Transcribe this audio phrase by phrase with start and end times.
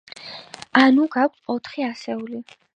[0.81, 2.45] ანუ გვაქვს ოთხი ასეული.